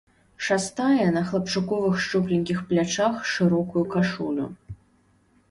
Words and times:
Шастае 0.45 1.03
на 1.17 1.21
хлапчуковых 1.27 1.99
шчупленькіх 2.05 2.65
плячах 2.73 3.21
шырокую 3.35 3.85
кашулю. 3.95 4.51